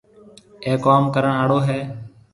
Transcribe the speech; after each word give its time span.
اَي 0.65 0.73
ڪوم 0.85 1.03
ڪرڻ 1.13 1.31
آݪو 1.43 1.59
هيَ۔ 1.67 1.79